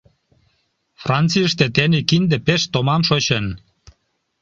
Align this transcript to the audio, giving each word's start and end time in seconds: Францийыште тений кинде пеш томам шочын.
Францийыште 1.03 1.65
тений 1.75 2.05
кинде 2.09 2.37
пеш 2.45 2.61
томам 2.73 3.01
шочын. 3.09 3.45